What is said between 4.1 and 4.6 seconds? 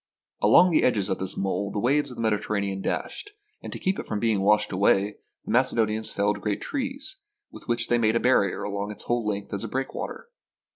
being